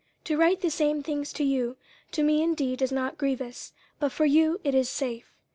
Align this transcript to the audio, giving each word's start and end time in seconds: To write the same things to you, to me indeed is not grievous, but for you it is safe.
To 0.23 0.35
write 0.35 0.61
the 0.61 0.71
same 0.71 1.03
things 1.03 1.31
to 1.33 1.43
you, 1.43 1.77
to 2.11 2.23
me 2.23 2.41
indeed 2.41 2.81
is 2.81 2.91
not 2.91 3.19
grievous, 3.19 3.71
but 3.99 4.11
for 4.11 4.25
you 4.25 4.59
it 4.63 4.73
is 4.73 4.89
safe. 4.89 5.31